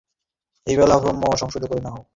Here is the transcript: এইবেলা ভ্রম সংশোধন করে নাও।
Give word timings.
এইবেলা 0.67 0.95
ভ্রম 0.97 1.17
সংশোধন 1.41 1.67
করে 1.67 1.81
নাও। 1.81 2.01